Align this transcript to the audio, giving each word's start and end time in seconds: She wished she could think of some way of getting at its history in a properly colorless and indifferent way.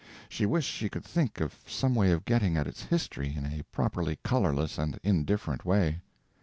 She 0.29 0.47
wished 0.47 0.67
she 0.67 0.89
could 0.89 1.05
think 1.05 1.39
of 1.39 1.59
some 1.67 1.93
way 1.93 2.11
of 2.11 2.25
getting 2.25 2.57
at 2.57 2.65
its 2.65 2.81
history 2.85 3.35
in 3.37 3.45
a 3.45 3.61
properly 3.71 4.17
colorless 4.23 4.79
and 4.79 4.99
indifferent 5.03 5.63
way. 5.63 6.01